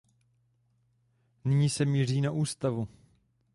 Nyní 1.45 1.69
se 1.69 1.85
míří 1.85 2.21
na 2.21 2.31
ústavu. 2.31 2.87